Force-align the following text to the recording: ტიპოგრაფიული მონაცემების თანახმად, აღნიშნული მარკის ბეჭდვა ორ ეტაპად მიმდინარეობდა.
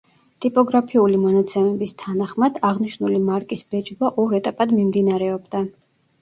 ტიპოგრაფიული 0.43 1.19
მონაცემების 1.25 1.93
თანახმად, 2.03 2.57
აღნიშნული 2.71 3.19
მარკის 3.27 3.63
ბეჭდვა 3.75 4.11
ორ 4.25 4.35
ეტაპად 4.39 4.75
მიმდინარეობდა. 4.81 5.63